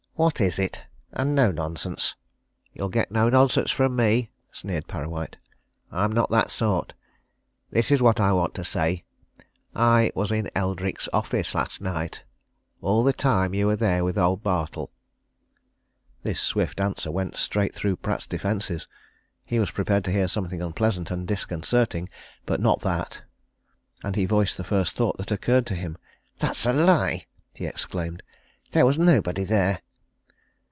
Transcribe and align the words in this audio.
"What 0.15 0.39
is 0.39 0.59
it? 0.59 0.83
And 1.13 1.33
no 1.33 1.49
nonsense!" 1.51 2.15
"You'll 2.73 2.89
get 2.89 3.09
no 3.11 3.27
nonsense 3.27 3.71
from 3.71 3.95
me," 3.95 4.29
sneered 4.51 4.87
Parrawhite. 4.87 5.35
"I'm 5.91 6.11
not 6.11 6.29
that 6.29 6.51
sort. 6.51 6.93
This 7.71 7.89
is 7.89 8.03
what 8.03 8.19
I 8.19 8.31
want 8.31 8.53
to 8.55 8.63
say. 8.63 9.03
I 9.73 10.11
was 10.13 10.31
in 10.31 10.51
Eldrick's 10.53 11.09
office 11.11 11.55
last 11.55 11.81
night 11.81 12.21
all 12.83 13.03
the 13.03 13.13
time 13.13 13.55
you 13.55 13.65
were 13.65 13.75
there 13.75 14.03
with 14.05 14.15
old 14.15 14.43
Bartle." 14.43 14.91
This 16.21 16.39
swift 16.39 16.79
answer 16.79 17.09
went 17.09 17.35
straight 17.35 17.73
through 17.73 17.95
Pratt's 17.95 18.27
defences. 18.27 18.87
He 19.43 19.57
was 19.57 19.71
prepared 19.71 20.03
to 20.03 20.11
hear 20.11 20.27
something 20.27 20.61
unpleasant 20.61 21.09
and 21.09 21.27
disconcerting, 21.27 22.09
but 22.45 22.61
not 22.61 22.81
that. 22.81 23.23
And 24.03 24.15
he 24.15 24.25
voiced 24.25 24.57
the 24.57 24.63
first 24.63 24.95
thought 24.95 25.17
that 25.17 25.31
occurred 25.31 25.65
to 25.67 25.75
him. 25.75 25.97
"That's 26.37 26.67
a 26.67 26.73
lie!" 26.73 27.25
he 27.55 27.65
exclaimed. 27.65 28.21
"There 28.69 28.85
was 28.85 28.99
nobody 28.99 29.45
there!" 29.45 29.81